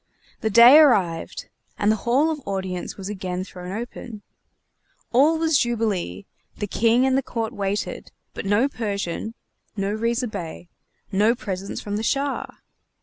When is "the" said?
0.39-0.49, 1.91-1.95, 6.57-6.65, 7.15-7.21, 11.97-12.03